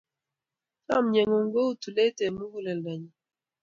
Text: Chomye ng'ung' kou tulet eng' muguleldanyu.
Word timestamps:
Chomye 0.85 1.21
ng'ung' 1.27 1.51
kou 1.53 1.71
tulet 1.81 2.17
eng' 2.25 2.35
muguleldanyu. 2.39 3.09